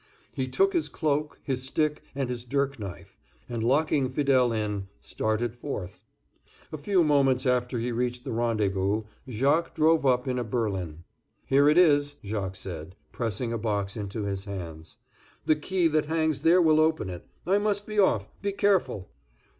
[0.33, 5.53] He took his cloak, his stick, and a dirk knife, and locking Fidele in, started
[5.55, 6.01] forth.
[6.71, 11.03] A few moments after he reached the rendezvous, Jacques drove up in a berlin.
[11.45, 14.97] "Here it is," Jacques said, pressing a box into his hands,
[15.45, 17.27] "the key that hangs there will open it.
[17.45, 18.27] I must be off.
[18.41, 19.11] Be careful!"